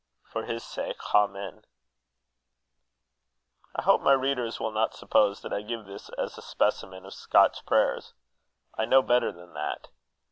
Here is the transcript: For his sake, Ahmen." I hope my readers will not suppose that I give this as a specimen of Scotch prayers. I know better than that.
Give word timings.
For 0.23 0.45
his 0.45 0.63
sake, 0.63 0.97
Ahmen." 1.13 1.63
I 3.75 3.83
hope 3.83 4.01
my 4.01 4.13
readers 4.13 4.59
will 4.59 4.71
not 4.71 4.95
suppose 4.95 5.43
that 5.43 5.53
I 5.53 5.61
give 5.61 5.85
this 5.85 6.09
as 6.17 6.39
a 6.39 6.41
specimen 6.41 7.05
of 7.05 7.13
Scotch 7.13 7.63
prayers. 7.67 8.15
I 8.75 8.85
know 8.85 9.03
better 9.03 9.31
than 9.31 9.53
that. 9.53 9.89